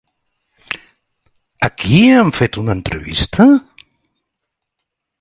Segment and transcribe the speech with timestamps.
[1.67, 3.49] A qui han fet una entrevista?